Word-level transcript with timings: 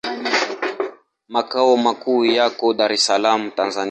Makao 1.27 1.77
makuu 1.85 2.21
yako 2.37 2.67
Dar 2.79 2.91
es 2.95 3.05
Salaam, 3.09 3.41
Tanzania. 3.57 3.89